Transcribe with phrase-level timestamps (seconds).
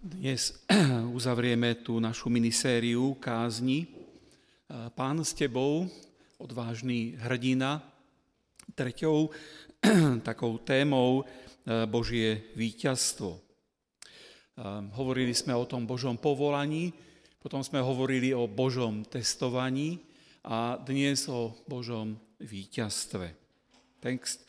[0.00, 0.56] Dnes
[1.12, 3.84] uzavrieme tú našu minisériu kázni.
[4.96, 5.92] Pán s tebou,
[6.40, 7.84] odvážny hrdina,
[8.72, 9.28] treťou
[10.24, 11.28] takou témou
[11.92, 13.44] Božie víťazstvo.
[14.96, 16.96] Hovorili sme o tom Božom povolaní,
[17.36, 20.00] potom sme hovorili o Božom testovaní
[20.48, 23.36] a dnes o Božom víťazstve.
[24.00, 24.48] Text,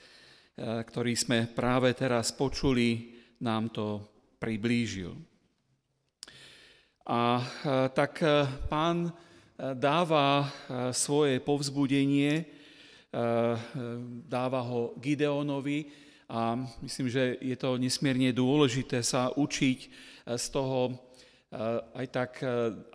[0.56, 4.00] ktorý sme práve teraz počuli, nám to
[4.40, 5.31] priblížil.
[7.06, 7.42] A
[7.98, 9.12] tak e, pán e,
[9.74, 12.62] dáva e, svoje povzbudenie,
[14.32, 15.84] dáva ho Gideonovi
[16.32, 19.80] a myslím, že je to nesmierne dôležité sa učiť
[20.32, 20.96] z toho
[21.92, 22.40] aj tak,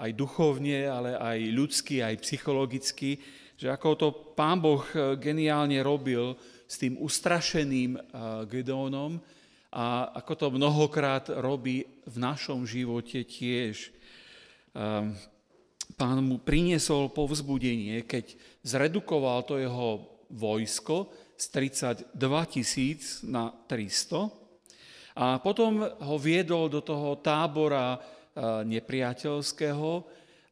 [0.00, 3.20] aj duchovne, ale aj ľudsky, aj psychologicky,
[3.60, 4.80] že ako to pán Boh
[5.20, 6.32] geniálne robil
[6.64, 8.00] s tým ustrašeným
[8.48, 9.20] Gideonom
[9.76, 13.92] a ako to mnohokrát robí v našom živote tiež.
[14.72, 15.12] Ehm,
[16.00, 21.44] pán mu priniesol povzbudenie, keď zredukoval to jeho vojsko z
[22.16, 22.16] 32
[22.48, 24.32] tisíc na 300
[25.16, 27.98] a potom ho viedol do toho tábora e,
[28.68, 30.04] nepriateľského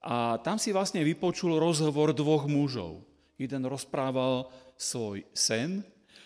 [0.04, 3.04] a tam si vlastne vypočul rozhovor dvoch mužov.
[3.36, 5.84] Jeden rozprával svoj sen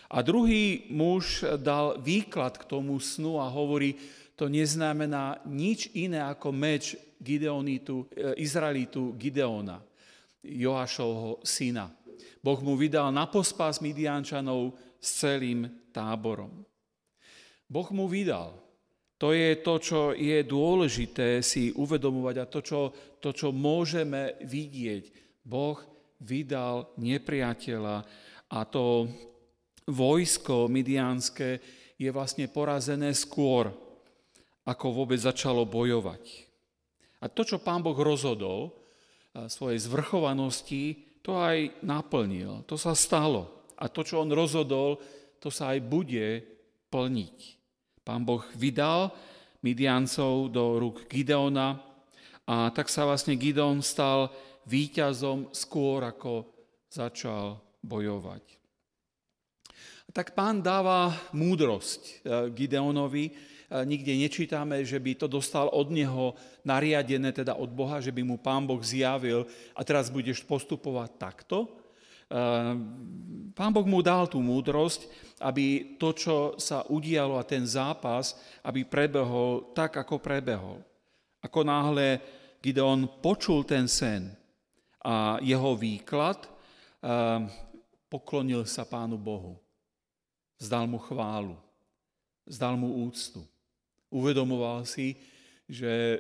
[0.08, 3.92] a druhý muž dal výklad k tomu snu a hovorí,
[4.38, 9.82] to neznamená nič iné ako meč Gideonitu, e, Izraelitu Gideona,
[10.40, 11.90] Joášovho syna.
[12.38, 16.62] Boh mu vydal na pospas Midiančanov s celým táborom.
[17.66, 18.54] Boh mu vydal.
[19.18, 22.80] To je to, čo je dôležité si uvedomovať a to, čo,
[23.18, 25.10] to, čo môžeme vidieť.
[25.42, 25.82] Boh
[26.22, 27.96] vydal nepriateľa
[28.54, 29.10] a to
[29.88, 31.58] vojsko midiánske
[31.96, 33.72] je vlastne porazené skôr,
[34.68, 36.46] ako vôbec začalo bojovať.
[37.24, 38.76] A to, čo pán Boh rozhodol
[39.34, 42.62] svojej zvrchovanosti, to aj naplnil.
[42.68, 43.66] To sa stalo.
[43.80, 45.00] A to, čo on rozhodol,
[45.38, 46.42] to sa aj bude
[46.92, 47.38] plniť.
[48.02, 49.10] Pán Boh vydal
[49.62, 51.82] Midiancov do rúk Gideona
[52.46, 54.30] a tak sa vlastne Gideon stal
[54.64, 56.46] víťazom skôr, ako
[56.88, 58.57] začal bojovať.
[60.08, 62.12] Tak pán dáva múdrosť e,
[62.56, 63.30] Gideonovi,
[63.84, 66.32] nikde nečítame, že by to dostal od neho
[66.64, 69.44] nariadené, teda od Boha, že by mu pán Boh zjavil
[69.76, 71.68] a teraz budeš postupovať takto.
[73.52, 75.08] Pán Boh mu dal tú múdrosť,
[75.44, 80.80] aby to, čo sa udialo a ten zápas, aby prebehol tak, ako prebehol.
[81.44, 82.20] Ako náhle
[82.64, 84.32] Gideon počul ten sen
[85.04, 86.40] a jeho výklad,
[88.08, 89.67] poklonil sa Pánu Bohu.
[90.58, 91.54] Zdal mu chválu,
[92.46, 93.46] zdal mu úctu.
[94.10, 95.14] Uvedomoval si,
[95.70, 96.18] že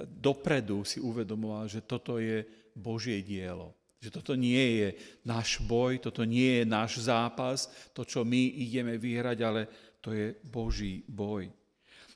[0.00, 2.42] dopredu si uvedomoval, že toto je
[2.74, 3.76] Božie dielo.
[4.00, 4.88] Že toto nie je
[5.24, 9.60] náš boj, toto nie je náš zápas, to, čo my ideme vyhrať, ale
[10.00, 11.48] to je Boží boj.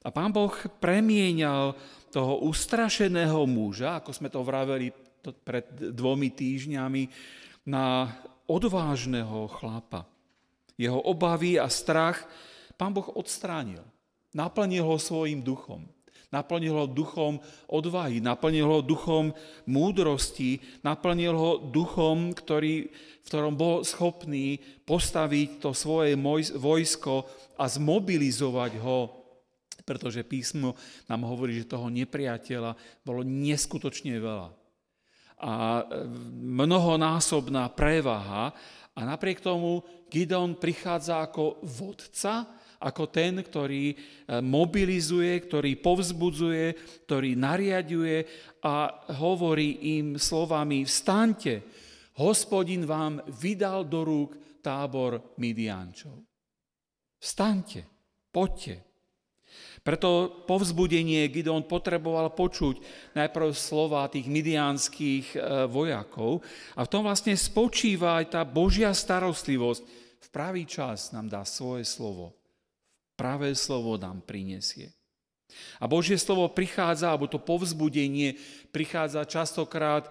[0.05, 1.75] A pán Boh premienial
[2.13, 4.93] toho ustrašeného muža, ako sme to vraveli
[5.45, 7.03] pred dvomi týždňami,
[7.69, 8.09] na
[8.49, 10.09] odvážneho chlapa.
[10.79, 12.23] Jeho obavy a strach
[12.79, 13.83] pán Boh odstránil.
[14.31, 15.83] Naplnil ho svojim duchom.
[16.29, 17.41] Naplnil ho duchom
[17.73, 19.33] odvahy, naplnil ho duchom
[19.65, 22.85] múdrosti, naplnil ho duchom, ktorý,
[23.25, 26.21] v ktorom bol schopný postaviť to svoje
[26.53, 27.25] vojsko
[27.57, 29.09] a zmobilizovať ho,
[29.89, 30.77] pretože písmo
[31.09, 34.53] nám hovorí, že toho nepriateľa bolo neskutočne veľa.
[35.39, 35.83] A e,
[36.45, 38.53] mnohonásobná prevaha
[38.99, 39.79] a napriek tomu
[40.11, 42.51] Gideon prichádza ako vodca,
[42.83, 43.97] ako ten, ktorý e,
[44.43, 46.67] mobilizuje, ktorý povzbudzuje,
[47.07, 48.27] ktorý nariaduje
[48.67, 51.63] a hovorí im slovami vstaňte,
[52.19, 56.27] hospodin vám vydal do rúk tábor Midiančov.
[57.23, 57.87] Vstaňte,
[58.35, 58.88] poďte.
[59.81, 62.83] Preto povzbudenie Gideon potreboval počuť
[63.15, 65.39] najprv slova tých midianských e,
[65.71, 66.43] vojakov
[66.75, 69.83] a v tom vlastne spočíva aj tá Božia starostlivosť.
[70.19, 72.39] V pravý čas nám dá svoje slovo
[73.19, 74.95] pravé slovo nám prinesie.
[75.83, 78.39] A Božie slovo prichádza, alebo to povzbudenie
[78.71, 80.11] prichádza častokrát e,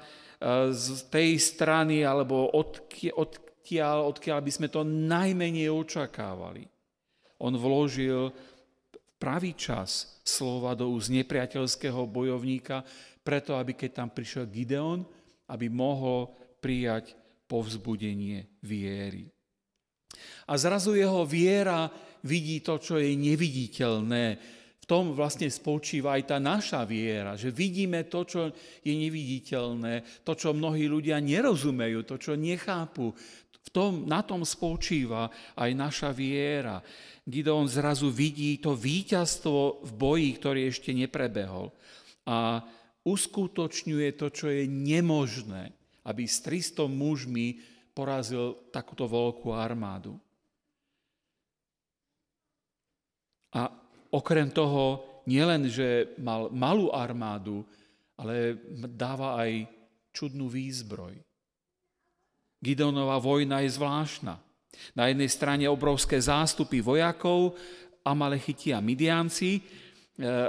[0.76, 6.68] z tej strany, alebo odkiaľ, odkiaľ by sme to najmenej očakávali.
[7.40, 8.36] On vložil
[9.18, 12.86] pravý čas slova do úst nepriateľského bojovníka,
[13.22, 15.04] preto aby keď tam prišiel Gideon,
[15.52, 16.32] aby mohol
[16.62, 17.18] prijať
[17.50, 19.28] povzbudenie viery.
[20.48, 21.92] A zrazu jeho viera
[22.24, 24.26] vidí to, čo je neviditeľné
[24.78, 30.32] v tom vlastne spočíva aj tá naša viera, že vidíme to, čo je neviditeľné, to,
[30.32, 33.12] čo mnohí ľudia nerozumejú, to, čo nechápu.
[33.68, 35.28] V tom, na tom spočíva
[35.60, 36.80] aj naša viera.
[37.28, 41.76] Gideon zrazu vidí to víťazstvo v boji, ktorý ešte neprebehol.
[42.24, 42.64] A
[43.04, 45.76] uskutočňuje to, čo je nemožné,
[46.08, 47.60] aby s 300 mužmi
[47.92, 50.16] porazil takúto veľkú armádu.
[53.52, 53.68] A
[54.16, 57.68] okrem toho, nielen, že mal malú armádu,
[58.16, 58.56] ale
[58.96, 59.68] dáva aj
[60.16, 61.27] čudnú výzbroj.
[62.58, 64.42] Gideonová vojna je zvláštna.
[64.94, 67.58] Na jednej strane obrovské zástupy vojakov,
[68.08, 69.62] Amalechiti a Midianci, e,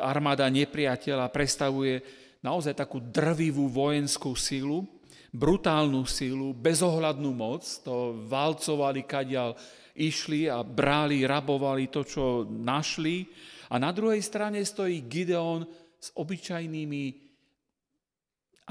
[0.01, 2.01] armáda nepriateľa predstavuje
[2.41, 4.87] naozaj takú drvivú vojenskú sílu,
[5.35, 9.59] brutálnu sílu, bezohľadnú moc, to valcovali kadiaľ
[9.99, 13.27] išli a brali, rabovali to, čo našli.
[13.69, 15.67] A na druhej strane stojí Gideon
[15.99, 17.05] s obyčajnými,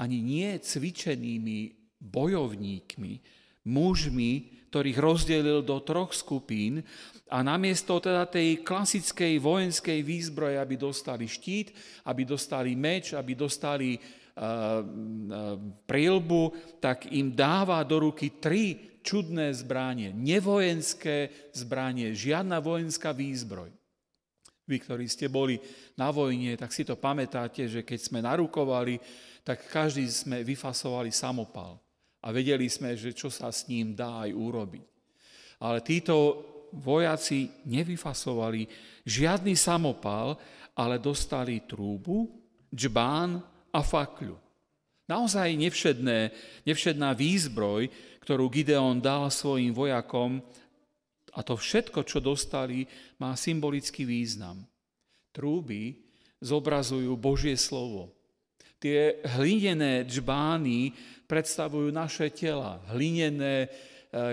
[0.00, 3.20] ani nie cvičenými bojovníkmi,
[3.68, 4.32] mužmi,
[4.68, 6.84] ktorých rozdelil do troch skupín
[7.28, 11.72] a namiesto teda tej klasickej vojenskej výzbroje, aby dostali štít,
[12.04, 14.84] aby dostali meč, aby dostali uh,
[16.80, 23.72] tak im dáva do ruky tri čudné zbranie, nevojenské zbranie, žiadna vojenská výzbroj.
[24.68, 25.56] Vy, ktorí ste boli
[25.96, 29.00] na vojne, tak si to pamätáte, že keď sme narukovali,
[29.40, 31.80] tak každý sme vyfasovali samopal.
[32.22, 34.86] A vedeli sme, že čo sa s ním dá aj urobiť.
[35.62, 36.42] Ale títo
[36.74, 38.68] vojaci nevyfasovali
[39.06, 40.36] žiadny samopal,
[40.78, 42.28] ale dostali trúbu,
[42.70, 43.40] džbán
[43.72, 44.36] a fakľu.
[45.08, 46.18] Naozaj nevšedné,
[46.68, 47.88] nevšedná výzbroj,
[48.22, 50.44] ktorú Gideon dal svojim vojakom,
[51.38, 52.82] a to všetko, čo dostali,
[53.22, 54.66] má symbolický význam.
[55.30, 56.02] Trúby
[56.42, 58.17] zobrazujú Božie slovo.
[58.78, 60.94] Tie hlinené džbány
[61.26, 63.68] predstavujú naše tela, hlinené, e,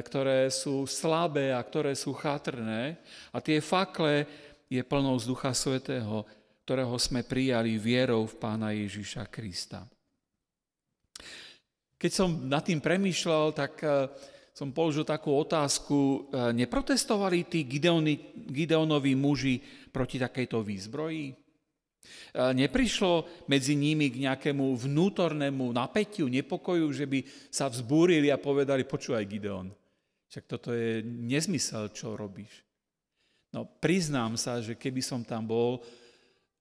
[0.06, 3.02] ktoré sú slabé a ktoré sú chatrné.
[3.34, 4.30] A tie fakle
[4.70, 6.24] je plnou Ducha Svetého,
[6.62, 9.86] ktorého sme prijali vierou v Pána Ježiša Krista.
[11.98, 14.10] Keď som nad tým premýšľal, tak e,
[14.54, 19.58] som položil takú otázku, e, neprotestovali tí Gideoni, Gideonoví muži
[19.90, 21.45] proti takejto výzbroji?
[22.06, 27.20] E, neprišlo medzi nimi k nejakému vnútornému napätiu, nepokoju, že by
[27.50, 29.74] sa vzbúrili a povedali, počúvaj Gideon,
[30.30, 32.66] však toto je nezmysel, čo robíš.
[33.56, 35.80] No priznám sa, že keby som tam bol,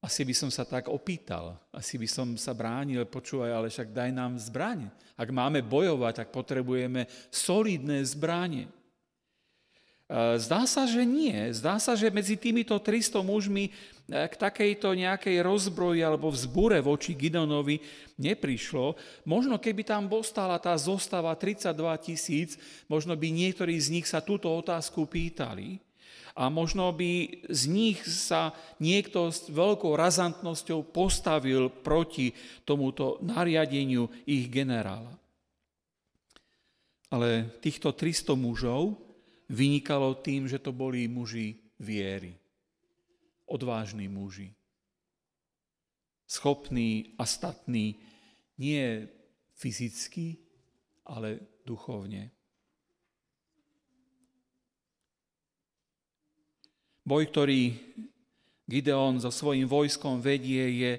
[0.05, 4.11] asi by som sa tak opýtal, asi by som sa bránil, počúvaj, ale však daj
[4.13, 4.93] nám zbraň.
[5.17, 8.69] Ak máme bojovať, tak potrebujeme solidné zbranie.
[10.15, 11.51] Zdá sa, že nie.
[11.51, 13.71] Zdá sa, že medzi týmito 300 mužmi e,
[14.31, 17.83] k takejto nejakej rozbroji alebo vzbure voči Gidonovi
[18.15, 18.95] neprišlo.
[19.27, 22.55] Možno keby tam postala tá zostava 32 tisíc,
[22.87, 25.83] možno by niektorí z nich sa túto otázku pýtali.
[26.39, 32.31] A možno by z nich sa niekto s veľkou razantnosťou postavil proti
[32.63, 35.11] tomuto nariadeniu ich generála.
[37.11, 39.04] Ale týchto 300 mužov
[39.49, 42.37] vynikalo tým, že to boli muži viery.
[43.45, 44.53] Odvážni muži.
[46.25, 48.01] Schopní a statní
[48.57, 49.07] nie
[49.55, 50.41] fyzicky,
[51.05, 52.33] ale duchovne.
[57.05, 57.77] Boj, ktorý
[58.65, 60.93] Gideon so svojím vojskom vedie, je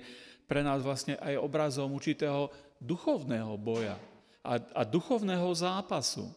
[0.45, 3.97] pre nás vlastne aj obrazom určitého duchovného boja
[4.45, 6.29] a, a duchovného zápasu.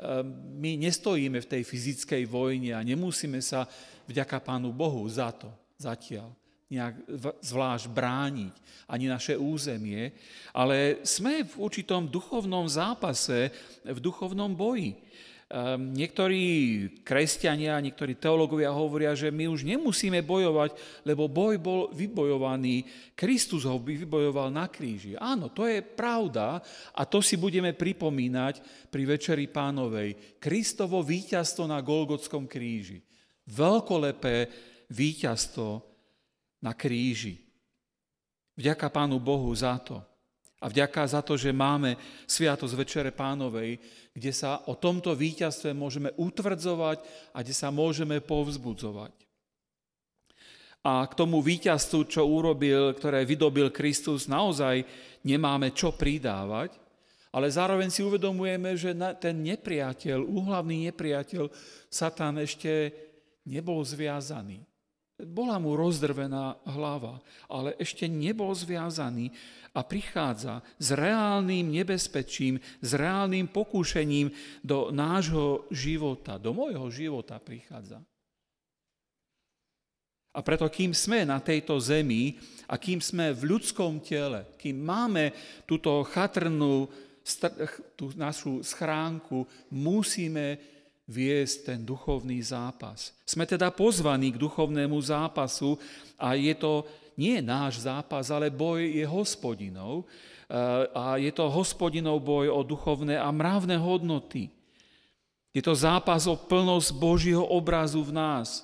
[0.00, 3.68] Ehm, my nestojíme v tej fyzickej vojne a nemusíme sa
[4.08, 6.32] vďaka Pánu Bohu za to zatiaľ
[6.70, 7.02] nejak
[7.42, 8.54] zvlášť brániť,
[8.86, 10.14] ani naše územie,
[10.54, 13.50] ale sme v určitom duchovnom zápase,
[13.82, 14.94] v duchovnom boji.
[15.50, 16.46] Ehm, niektorí
[17.02, 22.86] kresťania, niektorí teológovia hovoria, že my už nemusíme bojovať, lebo boj bol vybojovaný.
[23.18, 25.18] Kristus ho vybojoval na kríži.
[25.18, 26.62] Áno, to je pravda
[26.94, 30.38] a to si budeme pripomínať pri Večeri pánovej.
[30.38, 33.02] Kristovo víťazstvo na Golgotskom kríži.
[33.50, 34.46] Veľkolepé
[34.86, 35.82] víťazstvo
[36.62, 37.42] na kríži.
[38.54, 39.98] Vďaka Pánu Bohu za to.
[40.60, 41.96] A vďaka za to, že máme
[42.28, 43.80] Sviatosť Večere Pánovej,
[44.12, 47.00] kde sa o tomto víťazstve môžeme utvrdzovať
[47.32, 49.16] a kde sa môžeme povzbudzovať.
[50.80, 54.84] A k tomu víťazstvu, čo urobil, ktoré vydobil Kristus, naozaj
[55.24, 56.76] nemáme čo pridávať,
[57.30, 61.52] ale zároveň si uvedomujeme, že ten nepriateľ, úhlavný nepriateľ,
[61.92, 62.92] Satan ešte
[63.44, 64.69] nebol zviazaný.
[65.26, 69.32] Bola mu rozdrvená hlava, ale ešte nebol zviazaný
[69.74, 74.32] a prichádza s reálnym nebezpečím, s reálnym pokúšením
[74.64, 78.02] do nášho života, do môjho života prichádza.
[80.30, 82.38] A preto, kým sme na tejto zemi
[82.70, 85.34] a kým sme v ľudskom tele, kým máme
[85.66, 86.86] túto chatrnú,
[87.98, 89.42] tú našu schránku,
[89.74, 90.79] musíme
[91.10, 93.10] viesť ten duchovný zápas.
[93.26, 95.74] Sme teda pozvaní k duchovnému zápasu
[96.14, 96.86] a je to
[97.18, 103.18] nie náš zápas, ale boj je hospodinov eh, a je to hospodinov boj o duchovné
[103.18, 104.48] a mravné hodnoty.
[105.50, 108.62] Je to zápas o plnosť Božího obrazu v nás.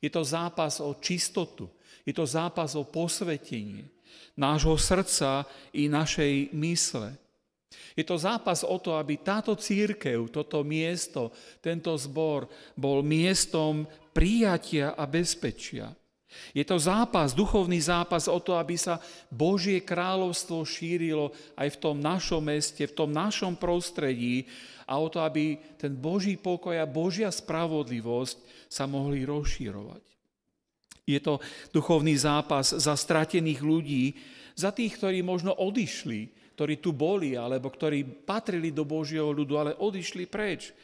[0.00, 1.68] Je to zápas o čistotu.
[2.08, 3.84] Je to zápas o posvetenie
[4.36, 5.44] nášho srdca
[5.76, 7.14] i našej mysle.
[7.92, 14.96] Je to zápas o to, aby táto církev, toto miesto, tento zbor bol miestom prijatia
[14.96, 15.92] a bezpečia.
[16.56, 18.96] Je to zápas, duchovný zápas o to, aby sa
[19.28, 24.48] Božie kráľovstvo šírilo aj v tom našom meste, v tom našom prostredí
[24.88, 30.02] a o to, aby ten Boží pokoj a Božia spravodlivosť sa mohli rozšírovať.
[31.04, 31.42] Je to
[31.74, 34.16] duchovný zápas za stratených ľudí,
[34.54, 39.72] za tých, ktorí možno odišli, ktorí tu boli, alebo ktorí patrili do Božieho ľudu, ale
[39.76, 40.76] odišli preč.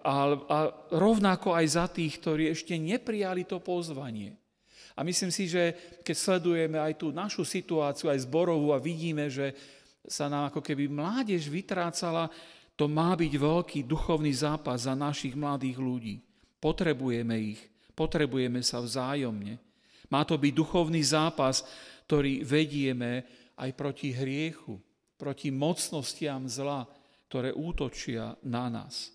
[0.00, 0.58] A, a
[0.96, 4.40] rovnako aj za tých, ktorí ešte neprijali to pozvanie.
[4.96, 9.52] A myslím si, že keď sledujeme aj tú našu situáciu, aj zborovú a vidíme, že
[10.08, 12.32] sa nám ako keby mládež vytrácala,
[12.74, 16.16] to má byť veľký duchovný zápas za našich mladých ľudí.
[16.56, 17.60] Potrebujeme ich,
[17.92, 19.60] potrebujeme sa vzájomne.
[20.08, 21.60] Má to byť duchovný zápas,
[22.08, 23.28] ktorý vedieme
[23.60, 24.80] aj proti hriechu,
[25.20, 26.88] proti mocnostiam zla,
[27.28, 29.12] ktoré útočia na nás.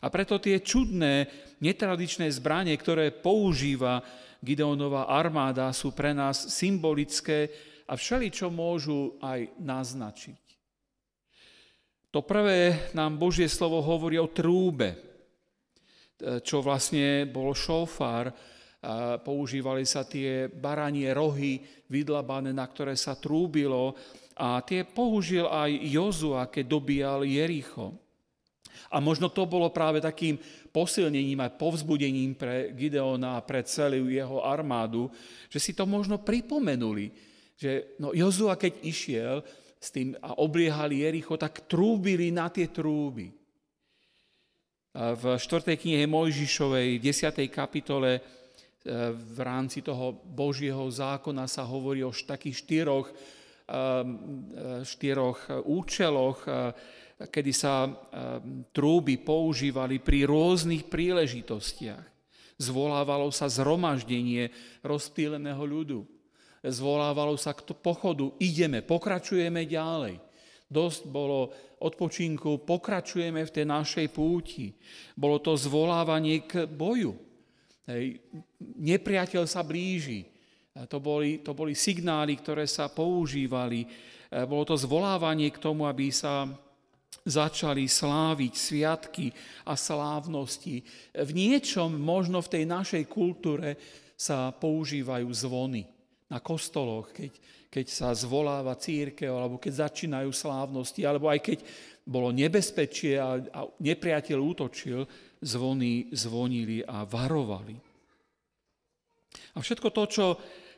[0.00, 1.28] A preto tie čudné,
[1.60, 4.00] netradičné zbranie, ktoré používa
[4.40, 7.52] Gideonová armáda, sú pre nás symbolické
[7.86, 10.42] a všeličo môžu aj naznačiť.
[12.10, 14.96] To prvé nám Božie slovo hovorí o trúbe,
[16.40, 18.32] čo vlastne bol šofár,
[19.20, 21.60] používali sa tie baranie rohy
[21.92, 23.92] vydlabané, na ktoré sa trúbilo
[24.36, 27.96] a tie použil aj Jozua, keď dobíjal Jericho.
[28.92, 30.36] A možno to bolo práve takým
[30.70, 35.08] posilnením a povzbudením pre Gideona a pre celú jeho armádu,
[35.48, 37.10] že si to možno pripomenuli,
[37.56, 39.40] že no, Jozua, keď išiel
[39.80, 43.32] s tým a obliehali Jericho, tak trúbili na tie trúby.
[44.96, 45.76] V 4.
[45.76, 47.52] knihe Mojžišovej, 10.
[47.52, 48.20] kapitole, e,
[49.12, 53.12] v rámci toho Božieho zákona sa hovorí o takých štyroch
[54.86, 56.70] štyroch účeloch, eh,
[57.16, 57.88] kedy sa
[58.76, 62.04] trúby používali pri rôznych príležitostiach.
[62.60, 64.52] Zvolávalo sa zhromaždenie
[64.84, 66.04] rozptýleného ľudu.
[66.60, 70.20] Zvolávalo sa k pochodu, ideme, pokračujeme ďalej.
[70.66, 74.74] Dosť bolo odpočinku, pokračujeme v tej našej púti.
[75.14, 77.14] Bolo to zvolávanie k boju.
[77.86, 78.18] Hej.
[78.60, 80.35] Nepriateľ sa blíži.
[80.84, 83.84] To boli, to boli signály, ktoré sa používali.
[83.84, 83.88] E,
[84.44, 86.44] bolo to zvolávanie k tomu, aby sa
[87.24, 89.32] začali sláviť sviatky
[89.64, 90.84] a slávnosti.
[91.16, 93.80] V niečom, možno v tej našej kultúre,
[94.16, 95.84] sa používajú zvony
[96.32, 97.36] na kostoloch, keď,
[97.68, 101.58] keď sa zvoláva církev, alebo keď začínajú slávnosti, alebo aj keď
[102.06, 105.04] bolo nebezpečie a, a nepriateľ útočil,
[105.44, 107.76] zvony zvonili a varovali.
[109.52, 110.26] A všetko to, čo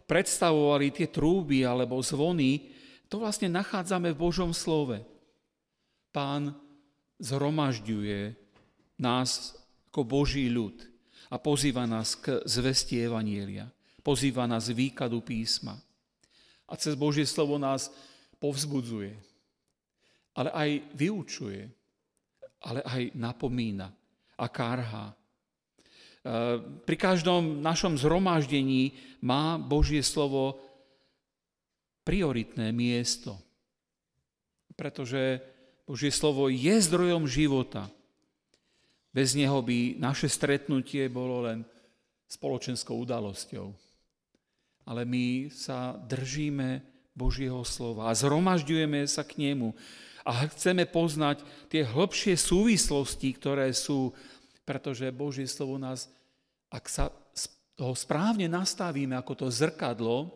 [0.09, 2.73] predstavovali tie trúby alebo zvony,
[3.13, 5.05] to vlastne nachádzame v Božom slove.
[6.09, 6.57] Pán
[7.21, 8.33] zhromažďuje
[8.97, 9.53] nás
[9.93, 10.81] ako Boží ľud
[11.29, 13.69] a pozýva nás k zvesti Evanielia.
[14.01, 15.77] Pozýva nás výkladu písma.
[16.69, 17.93] A cez Božie slovo nás
[18.41, 19.13] povzbudzuje,
[20.33, 21.69] ale aj vyučuje,
[22.65, 23.93] ale aj napomína
[24.39, 25.18] a karhá
[26.85, 28.93] pri každom našom zhromaždení
[29.25, 30.61] má Božie slovo
[32.05, 33.37] prioritné miesto.
[34.77, 35.41] Pretože
[35.89, 37.89] Božie slovo je zdrojom života.
[39.09, 41.65] Bez neho by naše stretnutie bolo len
[42.29, 43.73] spoločenskou udalosťou.
[44.85, 46.85] Ale my sa držíme
[47.17, 49.73] Božieho slova a zhromažďujeme sa k nemu
[50.29, 51.41] a chceme poznať
[51.73, 54.13] tie hĺbšie súvislosti, ktoré sú,
[54.69, 56.07] pretože Božie slovo nás
[56.69, 57.09] ak sa
[57.79, 60.35] ho správne nastavíme ako to zrkadlo,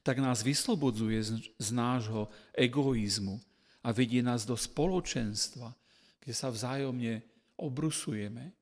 [0.00, 1.18] tak nás vyslobodzuje
[1.58, 3.42] z, nášho egoizmu
[3.82, 5.74] a vedie nás do spoločenstva,
[6.22, 7.22] kde sa vzájomne
[7.58, 8.54] obrusujeme.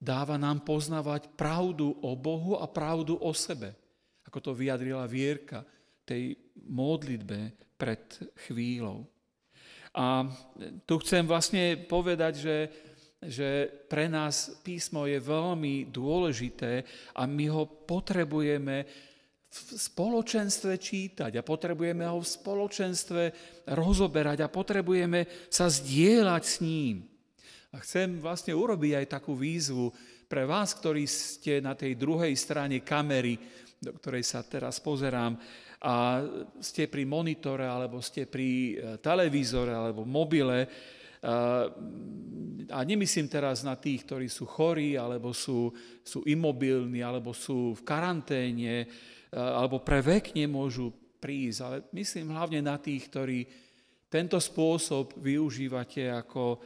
[0.00, 3.76] dáva nám poznávať pravdu o Bohu a pravdu o sebe.
[4.24, 5.66] Ako to vyjadrila Vierka
[6.06, 8.00] tej modlitbe pred
[8.48, 9.04] chvíľou.
[9.90, 10.22] A
[10.86, 12.56] tu chcem vlastne povedať, že,
[13.20, 18.88] že pre nás písmo je veľmi dôležité a my ho potrebujeme
[19.50, 23.22] v spoločenstve čítať a potrebujeme ho v spoločenstve
[23.74, 27.04] rozoberať a potrebujeme sa zdieľať s ním.
[27.74, 29.90] A chcem vlastne urobiť aj takú výzvu
[30.30, 33.36] pre vás, ktorí ste na tej druhej strane kamery,
[33.82, 35.34] do ktorej sa teraz pozerám,
[35.80, 36.20] a
[36.60, 40.68] ste pri monitore, alebo ste pri e, televízore, alebo mobile,
[42.70, 45.68] a nemyslím teraz na tých, ktorí sú chorí, alebo sú,
[46.00, 48.86] sú imobilní, alebo sú v karanténe, e,
[49.36, 50.88] alebo pre vek nemôžu
[51.20, 53.38] prísť, ale myslím hlavne na tých, ktorí
[54.08, 56.58] tento spôsob využívate ako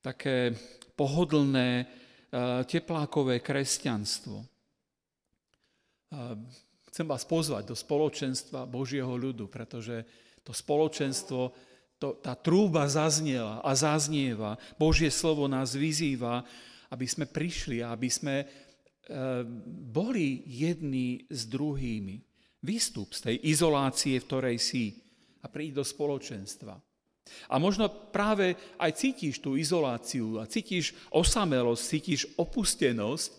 [0.00, 0.56] také
[0.96, 1.86] pohodlné,
[2.66, 4.38] teplákové kresťanstvo.
[6.90, 10.02] Chcem vás pozvať do spoločenstva Božieho ľudu, pretože
[10.42, 11.50] to spoločenstvo,
[12.00, 14.56] to, tá trúba zaznela a zaznieva.
[14.80, 16.40] Božie slovo nás vyzýva,
[16.88, 18.46] aby sme prišli a aby sme e,
[19.92, 22.16] boli jedni s druhými.
[22.64, 24.84] Výstup z tej izolácie, v ktorej si
[25.44, 26.74] a príď do spoločenstva.
[27.46, 33.30] A možno práve aj cítiš tú izoláciu a cítiš osamelosť, cítiš opustenosť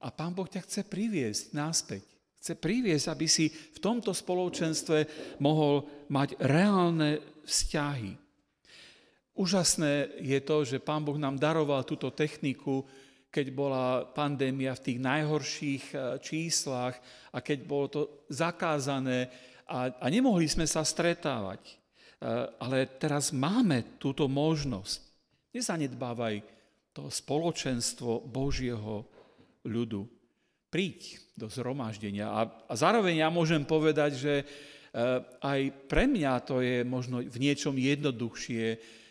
[0.00, 4.98] a Pán Boh ťa chce priviesť náspäť Chce priviesť, aby si v tomto spoločenstve
[5.42, 8.18] mohol mať reálne vzťahy.
[9.36, 12.82] Úžasné je to, že Pán Boh nám daroval túto techniku,
[13.28, 16.96] keď bola pandémia v tých najhorších e, číslach
[17.36, 18.00] a keď bolo to
[18.32, 19.28] zakázané
[19.68, 21.60] a, a nemohli sme sa stretávať.
[21.68, 21.74] E,
[22.56, 25.04] ale teraz máme túto možnosť.
[25.52, 26.40] Nezanedbávaj
[26.96, 29.04] to spoločenstvo Božieho
[29.68, 30.08] ľudu
[30.72, 32.32] príď do zhromaždenia.
[32.32, 34.34] A, a zároveň ja môžem povedať, že
[35.44, 38.64] aj pre mňa to je možno v niečom jednoduchšie,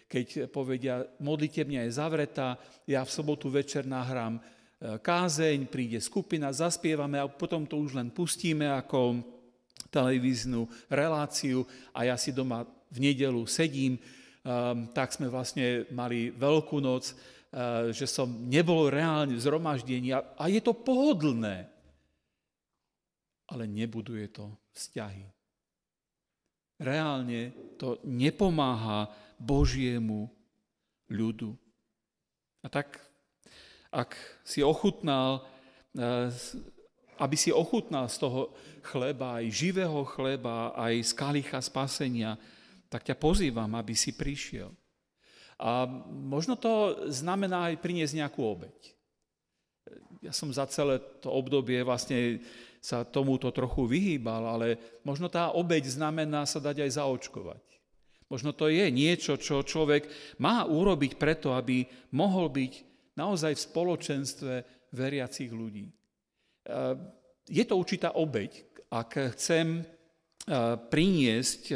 [0.10, 2.58] keď povedia, modlitebňa je zavretá,
[2.90, 4.42] ja v sobotu večer nahrám e,
[5.02, 9.22] kázeň, príde skupina, zaspievame a potom to už len pustíme ako
[9.90, 16.80] televíznu reláciu a ja si doma v nedelu sedím, um, tak sme vlastne mali Veľkú
[16.80, 17.12] noc,
[17.56, 19.40] Eh, že som nebol reálne v
[20.12, 21.72] a je to pohodlné,
[23.48, 25.24] ale nebuduje to vzťahy.
[26.76, 29.08] Reálne to nepomáha
[29.40, 30.28] Božiemu
[31.08, 31.56] ľudu.
[32.64, 33.00] A tak,
[33.94, 35.46] ak si ochutnal,
[35.96, 36.32] eh,
[37.16, 38.52] aby si ochutnal z toho
[38.84, 42.36] chleba, aj živého chleba, aj z kalicha spasenia,
[42.92, 44.72] tak ťa pozývam, aby si prišiel.
[45.56, 48.76] A možno to znamená aj priniesť nejakú obeď.
[50.20, 52.44] Ja som za celé to obdobie vlastne
[52.86, 54.68] sa tomuto trochu vyhýbal, ale
[55.02, 57.64] možno tá obeď znamená sa dať aj zaočkovať.
[58.30, 60.06] Možno to je niečo, čo človek
[60.38, 62.74] má urobiť preto, aby mohol byť
[63.18, 64.54] naozaj v spoločenstve
[64.94, 65.90] veriacich ľudí.
[67.46, 68.66] Je to určitá obeď.
[68.90, 69.86] Ak chcem
[70.90, 71.74] priniesť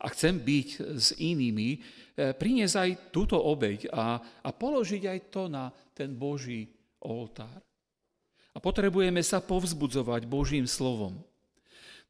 [0.00, 1.80] a chcem byť s inými,
[2.20, 6.68] E, priniesť aj túto obeď a, a položiť aj to na ten Boží
[7.00, 7.64] oltár.
[8.50, 11.22] A potrebujeme sa povzbudzovať Božím slovom.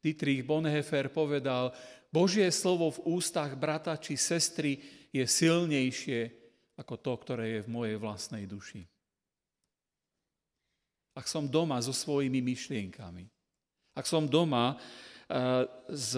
[0.01, 1.69] Dietrich Bonhoeffer povedal,
[2.09, 4.81] Božie slovo v ústach brata či sestry
[5.13, 6.33] je silnejšie
[6.81, 8.81] ako to, ktoré je v mojej vlastnej duši.
[11.13, 13.29] Ak som doma so svojimi myšlienkami,
[13.93, 16.15] ak som doma uh, s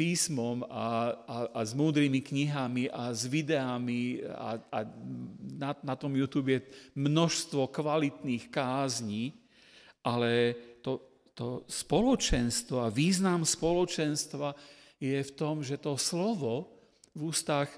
[0.00, 4.78] písmom a, a, a s múdrymi knihami a s videami a, a
[5.60, 6.64] na, na tom YouTube je
[6.96, 9.36] množstvo kvalitných kázní,
[10.00, 11.04] ale to,
[11.36, 14.56] to spoločenstvo a význam spoločenstva
[14.96, 16.72] je v tom, že to slovo
[17.12, 17.68] v ústach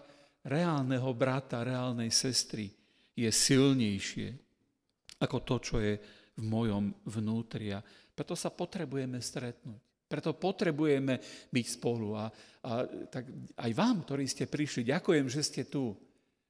[0.47, 2.71] reálneho brata, reálnej sestry
[3.19, 4.31] je silnejšie
[5.19, 5.95] ako to, čo je
[6.39, 7.71] v mojom vnútri.
[7.75, 7.83] A
[8.15, 9.92] preto sa potrebujeme stretnúť.
[10.13, 11.17] Preto potrebujeme
[11.49, 12.21] byť spolu.
[12.21, 15.97] A, a tak aj vám, ktorí ste prišli, ďakujem, že ste tu.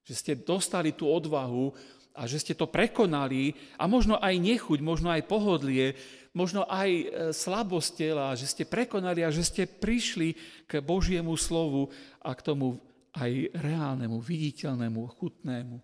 [0.03, 1.71] Že ste dostali tú odvahu
[2.19, 5.95] a že ste to prekonali a možno aj nechuť, možno aj pohodlie,
[6.35, 10.35] možno aj e, slabosť tela, že ste prekonali a že ste prišli
[10.67, 11.87] k Božiemu slovu
[12.19, 12.83] a k tomu
[13.15, 15.77] aj reálnemu, viditeľnému, chutnému.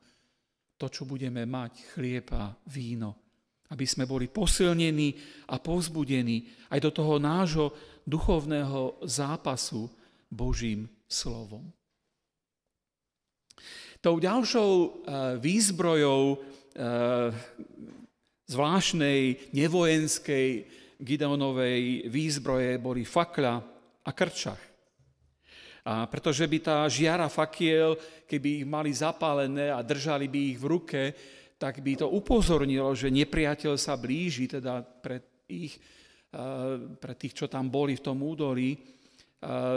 [0.83, 3.28] To, čo budeme mať, chlieb a víno
[3.69, 5.15] aby sme boli posilnení
[5.53, 7.67] a povzbudení aj do toho nášho
[8.09, 9.89] duchovného zápasu
[10.29, 11.69] Božím slovom.
[13.99, 14.89] Tou ďalšou e,
[15.43, 16.37] výzbrojou, e,
[18.47, 20.49] zvláštnej nevojenskej
[20.99, 23.55] Gideonovej výzbroje boli fakľa
[24.07, 24.63] a krčach.
[25.89, 27.97] A pretože by tá žiara fakiel,
[28.29, 31.03] keby ich mali zapálené a držali by ich v ruke,
[31.59, 35.75] tak by to upozornilo, že nepriateľ sa blíži, teda pre, ich,
[37.03, 38.79] pre tých, čo tam boli v tom údolí,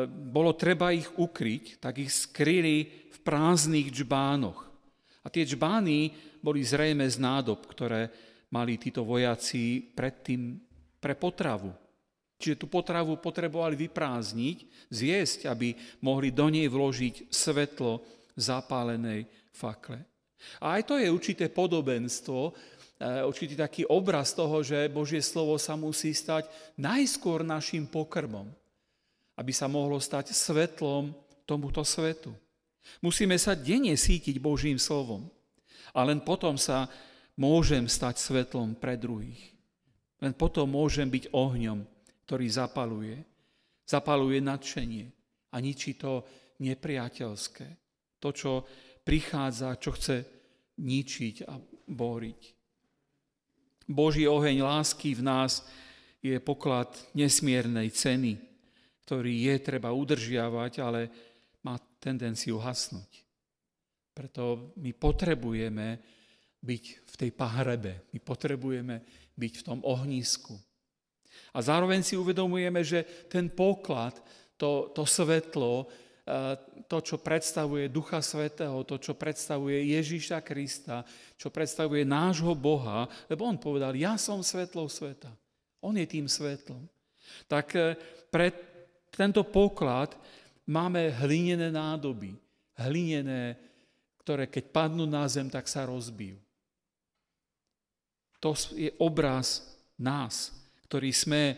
[0.09, 4.69] bolo treba ich ukryť, tak ich skryli v prázdnych džbánoch.
[5.21, 8.09] A tie džbány boli zrejme z nádob, ktoré
[8.53, 10.57] mali títo vojaci predtým
[10.97, 11.73] pre potravu.
[12.41, 18.01] Čiže tú potravu potrebovali vyprázdniť, zjesť, aby mohli do nej vložiť svetlo
[18.33, 20.10] zapálenej fakle.
[20.59, 22.51] A aj to je určité podobenstvo, e,
[23.25, 28.49] určitý taký obraz toho, že Božie slovo sa musí stať najskôr našim pokrmom,
[29.37, 31.13] aby sa mohlo stať svetlom
[31.45, 32.33] tomuto svetu.
[32.99, 35.29] Musíme sa denne sítiť Božím slovom
[35.93, 36.89] a len potom sa
[37.37, 39.51] môžem stať svetlom pre druhých.
[40.21, 41.81] Len potom môžem byť ohňom,
[42.29, 43.17] ktorý zapaluje.
[43.89, 45.05] Zapaluje nadšenie
[45.51, 46.23] a ničí to
[46.61, 47.67] nepriateľské.
[48.21, 48.51] To, čo
[49.01, 50.23] prichádza, čo chce
[50.81, 51.57] ničiť a
[51.89, 52.41] boriť.
[53.91, 55.65] Boží oheň lásky v nás
[56.23, 58.39] je poklad nesmiernej ceny,
[59.03, 61.01] ktorý je treba udržiavať, ale
[61.65, 63.25] má tendenciu hasnúť.
[64.15, 65.99] Preto my potrebujeme
[66.61, 69.01] byť v tej pahrebe, my potrebujeme
[69.33, 70.53] byť v tom ohnisku.
[71.51, 74.15] A zároveň si uvedomujeme, že ten poklad,
[74.55, 75.89] to, to svetlo,
[76.85, 81.01] to, čo predstavuje Ducha Svetého, to, čo predstavuje Ježíša Krista,
[81.33, 85.33] čo predstavuje nášho Boha, lebo on povedal, ja som svetlou sveta.
[85.81, 86.85] On je tým svetlom.
[87.49, 87.97] Tak e,
[88.29, 88.53] pre
[89.09, 90.13] tento poklad
[90.69, 92.37] máme hlinené nádoby,
[92.85, 93.57] hlinené,
[94.21, 96.37] ktoré keď padnú na zem, tak sa rozbijú.
[98.41, 99.65] To je obraz
[99.97, 100.53] nás,
[100.85, 101.57] ktorí sme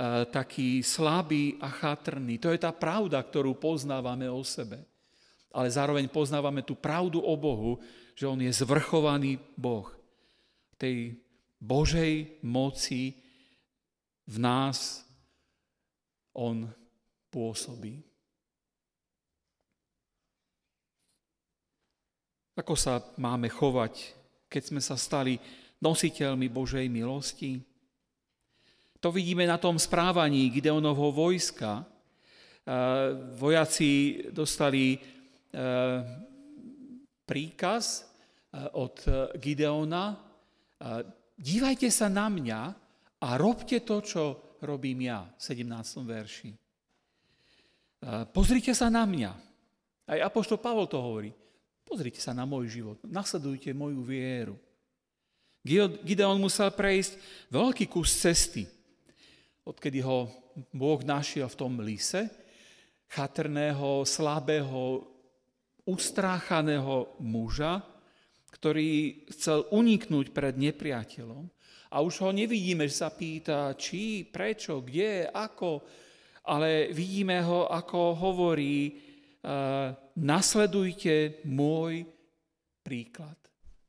[0.00, 2.40] e, takí slabí a chatrní.
[2.40, 4.80] To je tá pravda, ktorú poznávame o sebe.
[5.52, 7.76] Ale zároveň poznávame tú pravdu o Bohu,
[8.16, 9.92] že On je zvrchovaný Boh.
[10.80, 11.20] Tej
[11.60, 13.12] Božej moci
[14.24, 15.04] v nás
[16.32, 16.64] On
[17.28, 18.00] pôsobí.
[22.56, 24.12] Ako sa máme chovať,
[24.52, 25.40] keď sme sa stali
[25.80, 27.69] nositeľmi Božej milosti.
[29.00, 31.88] To vidíme na tom správaní Gideonovho vojska.
[33.40, 35.00] Vojaci dostali
[37.24, 38.04] príkaz
[38.76, 39.00] od
[39.40, 40.20] Gideona,
[41.32, 42.60] dívajte sa na mňa
[43.24, 44.22] a robte to, čo
[44.60, 46.04] robím ja, v 17.
[46.04, 46.50] verši.
[48.36, 49.32] Pozrite sa na mňa.
[50.12, 51.32] Aj Apoštol Pavol to hovorí.
[51.88, 54.60] Pozrite sa na môj život, nasledujte moju vieru.
[56.04, 57.16] Gideon musel prejsť
[57.48, 58.68] veľký kus cesty,
[59.64, 60.30] odkedy ho
[60.72, 62.28] Boh našiel v tom lise,
[63.10, 65.02] chatrného, slabého,
[65.82, 67.82] ustráchaného muža,
[68.54, 71.48] ktorý chcel uniknúť pred nepriateľom.
[71.90, 75.82] A už ho nevidíme, že sa pýta, či, prečo, kde, ako,
[76.46, 78.94] ale vidíme ho, ako hovorí,
[79.42, 82.06] uh, nasledujte môj
[82.86, 83.34] príklad.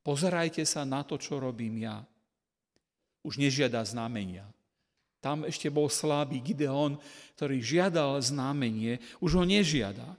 [0.01, 2.01] Pozerajte sa na to, čo robím ja.
[3.21, 4.49] Už nežiada znamenia.
[5.21, 6.97] Tam ešte bol slabý Gideon,
[7.37, 10.17] ktorý žiadal znamenie, už ho nežiada.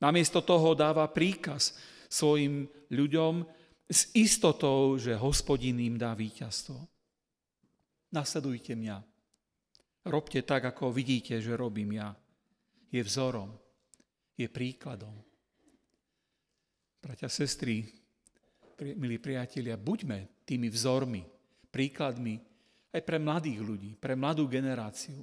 [0.00, 1.76] Namiesto toho dáva príkaz
[2.08, 3.44] svojim ľuďom
[3.84, 6.80] s istotou, že hospodin im dá víťazstvo.
[8.08, 9.04] Nasledujte mňa.
[10.08, 12.16] Robte tak, ako vidíte, že robím ja.
[12.88, 13.52] Je vzorom,
[14.32, 15.12] je príkladom.
[17.04, 17.84] Bratia, sestry,
[18.96, 21.20] milí priatelia, buďme tými vzormi,
[21.68, 22.47] príkladmi
[22.98, 25.22] aj pre mladých ľudí, pre mladú generáciu,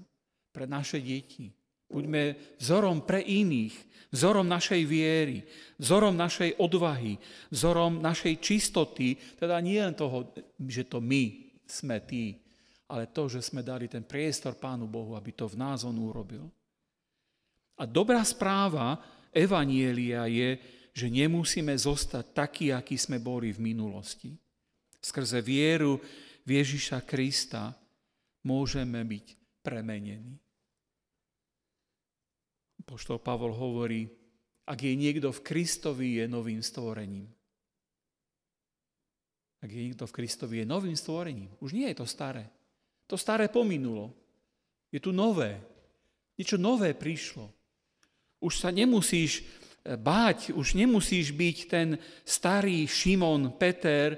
[0.55, 1.51] pre naše deti.
[1.85, 3.75] Buďme vzorom pre iných,
[4.09, 5.43] vzorom našej viery,
[5.77, 7.19] vzorom našej odvahy,
[7.51, 10.31] vzorom našej čistoty, teda nie len toho,
[10.65, 12.39] že to my sme tí,
[12.89, 16.47] ale to, že sme dali ten priestor Pánu Bohu, aby to v nás On urobil.
[17.75, 18.97] A dobrá správa
[19.35, 20.57] Evanielia je,
[20.95, 24.31] že nemusíme zostať takí, akí sme boli v minulosti.
[25.03, 25.99] Skrze vieru
[26.45, 27.73] v Ježiša Krista
[28.45, 29.25] môžeme byť
[29.65, 30.37] premenení.
[32.85, 34.05] Poštol Pavol hovorí,
[34.69, 37.25] ak je niekto v Kristovi, je novým stvorením.
[39.65, 41.49] Ak je niekto v Kristovi, je novým stvorením.
[41.57, 42.45] Už nie je to staré.
[43.09, 44.13] To staré pominulo.
[44.93, 45.57] Je tu nové.
[46.37, 47.49] Niečo nové prišlo.
[48.37, 49.41] Už sa nemusíš
[49.81, 51.87] báť, už nemusíš byť ten
[52.21, 54.17] starý Šimon Peter,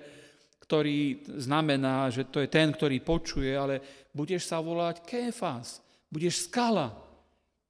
[0.68, 3.80] ktorý znamená, že to je ten, ktorý počuje, ale
[4.12, 5.80] budeš sa volať Kéfas,
[6.12, 6.92] budeš skala.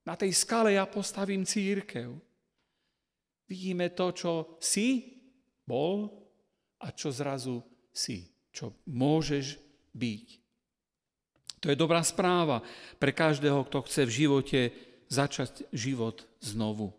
[0.01, 2.17] Na tej skale ja postavím církev.
[3.45, 5.13] Vidíme to, čo si
[5.61, 6.09] bol
[6.81, 7.61] a čo zrazu
[7.93, 9.61] si, čo môžeš
[9.93, 10.27] byť.
[11.61, 12.65] To je dobrá správa
[12.97, 14.59] pre každého, kto chce v živote
[15.05, 16.97] začať život znovu.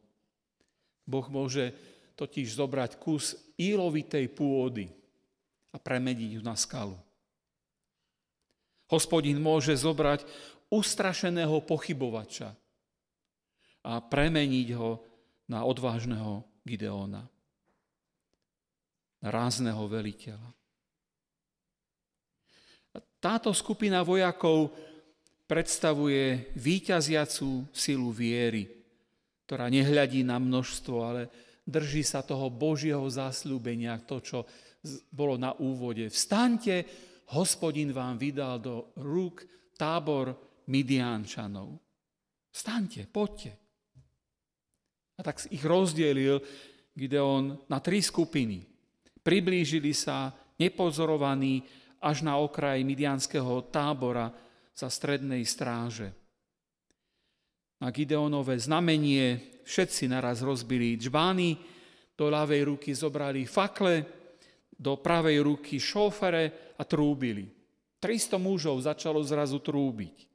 [1.02, 1.74] Boh môže
[2.14, 4.97] totiž zobrať kus ílovitej pôdy
[5.72, 6.96] a premeniť ju na skalu.
[8.88, 10.24] Hospodin môže zobrať
[10.72, 12.56] ustrašeného pochybovača
[13.84, 15.00] a premeniť ho
[15.48, 17.24] na odvážneho Gideona,
[19.20, 20.50] na rázneho veliteľa.
[23.18, 24.70] Táto skupina vojakov
[25.48, 28.68] predstavuje výťaziacú silu viery,
[29.48, 31.22] ktorá nehľadí na množstvo, ale
[31.64, 34.38] drží sa toho Božieho zasľúbenia, to, čo
[35.10, 36.08] bolo na úvode.
[36.08, 36.84] Vstaňte,
[37.34, 39.44] hospodin vám vydal do rúk
[39.76, 40.34] tábor
[40.68, 41.78] Midiančanov.
[42.52, 43.52] Vstaňte, poďte.
[45.18, 46.38] A tak ich rozdielil
[46.94, 48.62] Gideon na tri skupiny.
[49.22, 51.62] Priblížili sa nepozorovaní
[52.02, 54.30] až na okraj midianského tábora
[54.74, 56.14] za strednej stráže.
[57.78, 61.78] Na Gideonové znamenie všetci naraz rozbili džbány,
[62.18, 64.02] do ľavej ruky zobrali fakle,
[64.78, 67.50] do pravej ruky šófere a trúbili.
[67.98, 70.30] 300 mužov začalo zrazu trúbiť.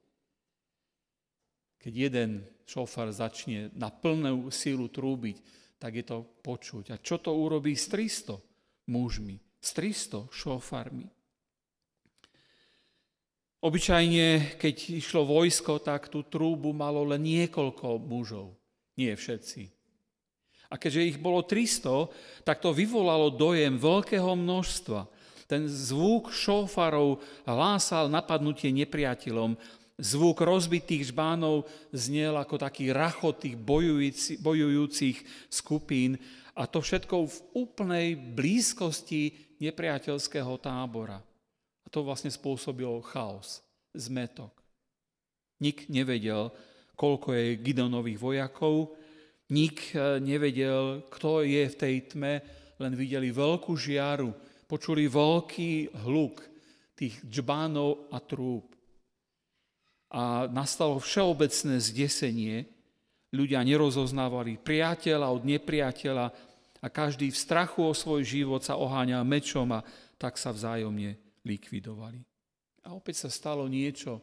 [1.80, 5.40] Keď jeden šofár začne na plnú sílu trúbiť,
[5.80, 6.92] tak je to počuť.
[6.92, 8.36] A čo to urobí s 300
[8.88, 11.08] mužmi, s 300 šofármi?
[13.64, 18.52] Obyčajne, keď išlo vojsko, tak tú trúbu malo len niekoľko mužov,
[19.00, 19.73] nie všetci.
[20.68, 25.06] A keďže ich bolo 300, tak to vyvolalo dojem veľkého množstva.
[25.44, 29.54] Ten zvuk šófarov hlásal napadnutie nepriateľom.
[30.00, 33.54] Zvuk rozbitých žbánov znel ako taký rachot tých
[34.40, 36.18] bojujúcich skupín
[36.56, 41.22] a to všetko v úplnej blízkosti nepriateľského tábora
[41.94, 43.62] to vlastne spôsobilo chaos,
[43.94, 44.50] zmetok.
[45.62, 46.50] Nik nevedel,
[46.98, 48.98] koľko je Gideonových vojakov,
[49.52, 52.34] nik eh, nevedel, kto je v tej tme,
[52.80, 54.32] len videli veľkú žiaru,
[54.64, 56.42] počuli veľký hluk
[56.94, 58.70] tých džbánov a trúb.
[60.14, 62.70] A nastalo všeobecné zdesenie,
[63.34, 66.26] ľudia nerozoznávali priateľa od nepriateľa
[66.78, 69.82] a každý v strachu o svoj život sa oháňal mečom a
[70.14, 72.22] tak sa vzájomne likvidovali.
[72.86, 74.22] A opäť sa stalo niečo,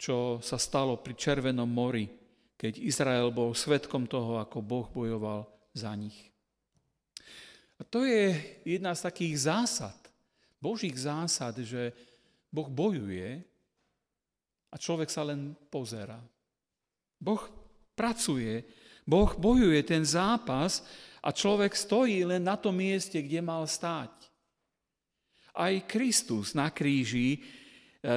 [0.00, 2.23] čo sa stalo pri Červenom mori,
[2.54, 6.30] keď Izrael bol svetkom toho, ako Boh bojoval za nich.
[7.78, 9.98] A to je jedna z takých zásad,
[10.62, 11.92] Božích zásad, že
[12.48, 13.42] Boh bojuje
[14.72, 16.16] a človek sa len pozera.
[17.20, 17.42] Boh
[17.92, 18.64] pracuje,
[19.04, 20.80] Boh bojuje ten zápas
[21.20, 24.12] a človek stojí len na tom mieste, kde mal stáť.
[25.54, 27.40] Aj Kristus na kríži, e,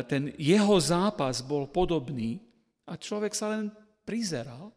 [0.08, 2.40] ten jeho zápas bol podobný
[2.88, 3.70] a človek sa len
[4.08, 4.72] prizeral.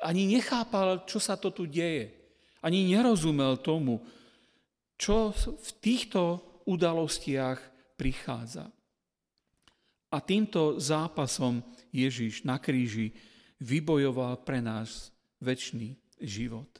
[0.00, 2.08] Ani nechápal, čo sa to tu deje.
[2.64, 4.00] Ani nerozumel tomu,
[4.96, 7.60] čo v týchto udalostiach
[8.00, 8.72] prichádza.
[10.12, 11.60] A týmto zápasom
[11.92, 13.12] Ježiš na kríži
[13.60, 15.12] vybojoval pre nás
[15.44, 16.70] väčší život.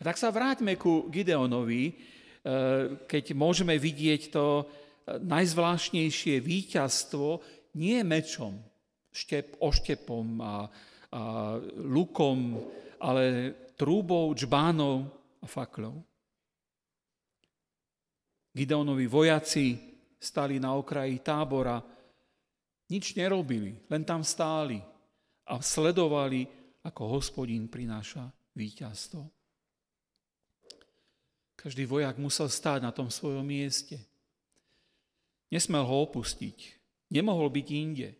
[0.00, 2.16] A tak sa vráťme ku Gideonovi,
[2.46, 7.42] Eh, keď môžeme vidieť to eh, najzvláštnejšie víťazstvo
[7.74, 8.62] nie mečom,
[9.16, 10.68] štep, oštepom a,
[11.16, 11.20] a
[11.80, 12.60] lukom,
[13.00, 13.24] ale
[13.80, 15.08] trúbou, džbánov
[15.40, 16.04] a faklou.
[18.52, 19.76] Gideonovi vojaci
[20.20, 21.80] stali na okraji tábora,
[22.88, 24.80] nič nerobili, len tam stáli
[25.48, 26.48] a sledovali,
[26.86, 29.26] ako hospodín prináša víťazstvo.
[31.58, 33.98] Každý vojak musel stáť na tom svojom mieste.
[35.50, 36.78] Nesmel ho opustiť.
[37.10, 38.14] Nemohol byť inde.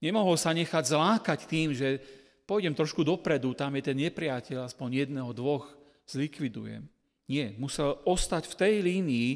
[0.00, 2.00] Nemohol sa nechať zlákať tým, že
[2.44, 5.66] pôjdem trošku dopredu, tam je ten nepriateľ, aspoň jedného, dvoch
[6.04, 6.84] zlikvidujem.
[7.26, 9.30] Nie, musel ostať v tej línii,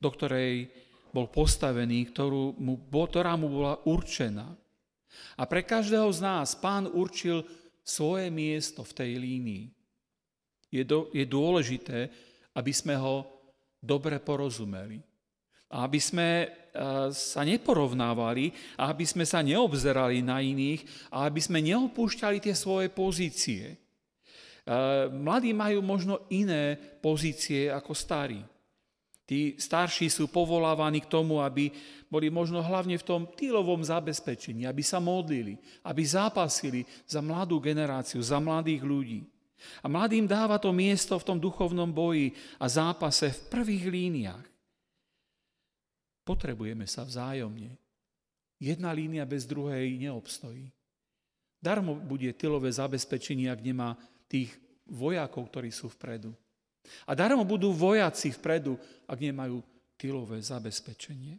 [0.00, 0.72] do ktorej
[1.12, 4.56] bol postavený, ktorú mu, ktorá mu bola určená.
[5.36, 7.44] A pre každého z nás pán určil
[7.80, 9.64] svoje miesto v tej línii.
[10.72, 12.10] Je, do, je dôležité,
[12.56, 13.24] aby sme ho
[13.80, 15.00] dobre porozumeli.
[15.72, 16.48] Aby sme e,
[17.10, 23.74] sa neporovnávali aby sme sa neobzerali na iných a aby sme neopúšťali tie svoje pozície.
[23.74, 23.76] E,
[25.10, 28.42] mladí majú možno iné pozície ako starí.
[29.26, 31.74] Tí starší sú povolávaní k tomu, aby
[32.06, 38.22] boli možno hlavne v tom týlovom zabezpečení, aby sa modlili, aby zápasili za mladú generáciu,
[38.22, 39.20] za mladých ľudí.
[39.82, 42.30] A mladým dáva to miesto v tom duchovnom boji
[42.62, 44.55] a zápase v prvých líniách.
[46.26, 47.78] Potrebujeme sa vzájomne.
[48.58, 50.66] Jedna línia bez druhej neobstojí.
[51.62, 53.94] Darmo bude tylové zabezpečenie, ak nemá
[54.26, 54.50] tých
[54.90, 56.34] vojakov, ktorí sú vpredu.
[57.06, 58.74] A darmo budú vojaci vpredu,
[59.06, 59.62] ak nemajú
[59.94, 61.38] tylové zabezpečenie.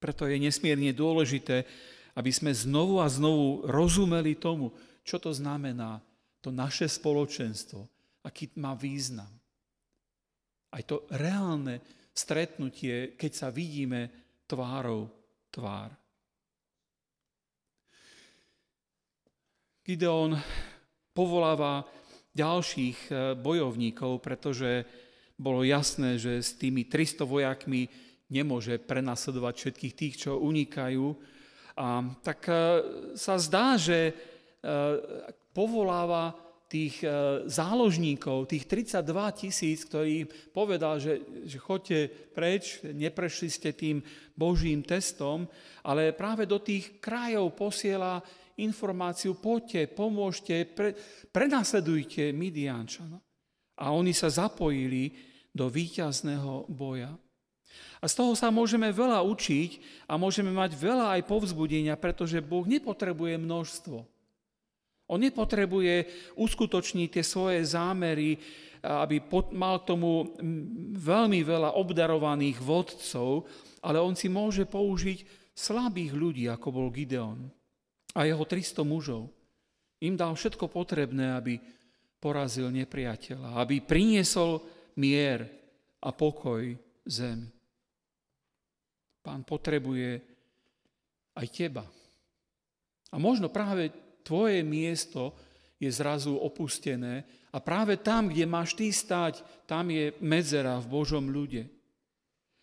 [0.00, 1.68] Preto je nesmierne dôležité,
[2.16, 4.72] aby sme znovu a znovu rozumeli tomu,
[5.04, 6.00] čo to znamená
[6.40, 7.84] to naše spoločenstvo,
[8.24, 9.28] aký má význam.
[10.72, 11.84] Aj to reálne
[12.20, 14.12] stretnutie, keď sa vidíme
[14.44, 15.08] tvárou
[15.48, 15.96] tvár.
[19.80, 20.36] Gideon
[21.16, 21.88] povoláva
[22.36, 24.86] ďalších e, bojovníkov, pretože
[25.40, 27.88] bolo jasné, že s tými 300 vojakmi
[28.30, 31.16] nemôže prenasledovať všetkých tých, čo unikajú.
[31.80, 32.54] A tak e,
[33.18, 34.12] sa zdá, že e,
[35.50, 36.36] povoláva
[36.70, 37.02] tých
[37.50, 39.02] záložníkov, tých 32
[39.34, 40.22] tisíc, ktorí
[40.54, 43.98] povedal, že, že chodte preč, neprešli ste tým
[44.38, 45.50] božím testom,
[45.82, 48.22] ale práve do tých krajov posiela
[48.62, 50.94] informáciu, poďte, pomôžte, pre,
[51.34, 53.18] prenasledujte Midiančana.
[53.80, 55.10] A oni sa zapojili
[55.50, 57.10] do víťazného boja.
[58.00, 62.64] A z toho sa môžeme veľa učiť a môžeme mať veľa aj povzbudenia, pretože Boh
[62.64, 64.19] nepotrebuje množstvo.
[65.10, 66.06] On nepotrebuje
[66.38, 68.38] uskutočniť tie svoje zámery,
[68.80, 69.20] aby
[69.52, 70.32] mal tomu
[70.96, 73.44] veľmi veľa obdarovaných vodcov,
[73.84, 77.50] ale on si môže použiť slabých ľudí, ako bol Gideon
[78.16, 79.28] a jeho 300 mužov.
[80.00, 81.60] Im dal všetko potrebné, aby
[82.16, 84.64] porazil nepriateľa, aby priniesol
[84.96, 85.44] mier
[86.00, 86.72] a pokoj
[87.04, 87.52] zemi.
[89.20, 90.16] Pán potrebuje
[91.36, 91.84] aj teba.
[93.12, 93.92] A možno práve
[94.22, 95.34] tvoje miesto
[95.80, 101.26] je zrazu opustené a práve tam, kde máš ty stať, tam je medzera v Božom
[101.26, 101.66] ľude.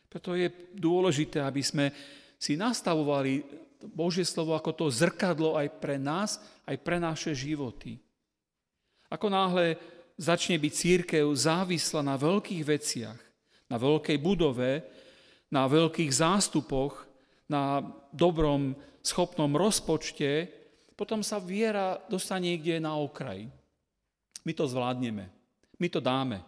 [0.08, 1.92] Preto je dôležité, aby sme
[2.40, 3.44] si nastavovali
[3.84, 8.02] Božie slovo ako to zrkadlo aj pre nás, aj pre naše životy.
[9.08, 9.78] Ako náhle
[10.18, 13.20] začne byť církev závislá na veľkých veciach,
[13.70, 14.82] na veľkej budove,
[15.54, 17.08] na veľkých zástupoch,
[17.48, 17.80] na
[18.12, 20.52] dobrom, schopnom rozpočte,
[20.98, 23.46] potom sa viera dostane niekde na okraj.
[24.42, 25.30] My to zvládneme.
[25.78, 26.42] My to dáme.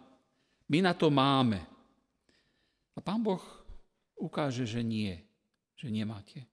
[0.66, 1.62] My na to máme.
[2.92, 3.40] A pán Boh
[4.18, 5.14] ukáže, že nie,
[5.78, 6.50] že nemáte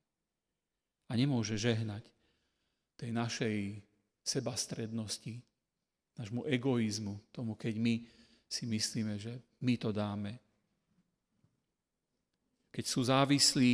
[1.09, 2.05] a nemôže žehnať
[2.99, 3.57] tej našej
[4.21, 5.41] sebastrednosti,
[6.19, 7.95] nášmu egoizmu, tomu, keď my
[8.47, 10.37] si myslíme, že my to dáme.
[12.71, 13.71] Keď sú závislí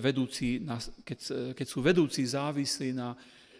[0.00, 0.64] vedúci,
[1.04, 1.18] keď,
[1.54, 3.12] keď sú vedúci závislí na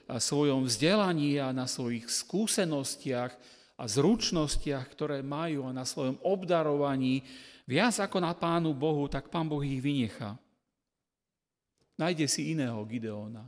[0.06, 3.32] svojom vzdelaní a na svojich skúsenostiach
[3.76, 7.26] a zručnostiach, ktoré majú a na svojom obdarovaní,
[7.66, 10.38] viac ako na Pánu Bohu, tak Pán Boh ich vynechá.
[11.98, 13.44] Nájde si iného Gideona.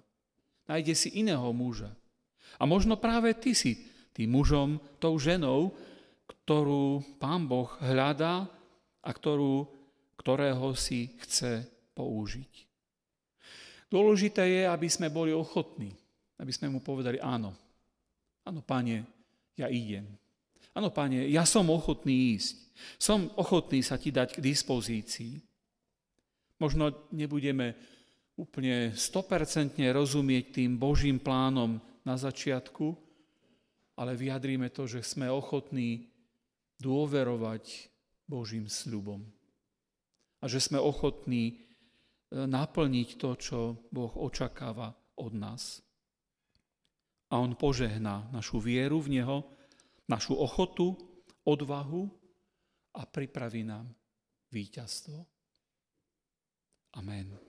[0.68, 1.94] Nájde si iného muža.
[2.60, 5.72] A možno práve ty si tým mužom, tou ženou,
[6.26, 8.50] ktorú Pán Boh hľadá
[9.00, 9.68] a ktorú,
[10.18, 12.68] ktorého si chce použiť.
[13.88, 15.96] Dôležité je, aby sme boli ochotní,
[16.38, 17.54] aby sme mu povedali áno.
[18.46, 19.04] Áno, pane,
[19.58, 20.06] ja idem.
[20.72, 22.54] Áno, pane, ja som ochotný ísť.
[22.96, 25.42] Som ochotný sa ti dať k dispozícii.
[26.62, 27.74] Možno nebudeme
[28.38, 32.94] úplne 100% rozumieť tým Božím plánom na začiatku,
[33.98, 36.06] ale vyjadríme to, že sme ochotní
[36.78, 37.90] dôverovať
[38.30, 39.26] Božím sľubom.
[40.38, 41.54] A že sme ochotní e,
[42.46, 43.58] naplniť to, čo
[43.90, 45.82] Boh očakáva od nás.
[47.28, 49.44] A On požehná našu vieru v Neho,
[50.08, 50.96] našu ochotu,
[51.44, 52.08] odvahu
[52.96, 53.92] a pripraví nám
[54.52, 55.26] víťazstvo.
[56.96, 57.47] Amen.